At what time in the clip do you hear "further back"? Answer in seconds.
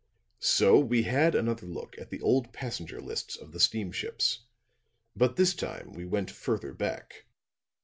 6.31-7.25